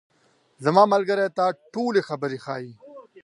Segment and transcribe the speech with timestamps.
[0.65, 2.71] زما ملګري ته ټولې خبرې ښیې.